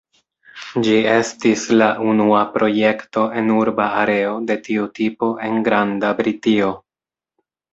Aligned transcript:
Ĝi 0.85 0.93
estis 1.15 1.65
la 1.81 1.89
unua 2.13 2.39
projekto 2.55 3.27
en 3.43 3.53
urba 3.59 3.87
areo 4.01 4.33
de 4.49 4.59
tiu 4.69 4.89
tipo 5.01 5.33
en 5.51 5.63
Granda 5.69 6.15
Britio. 6.23 6.73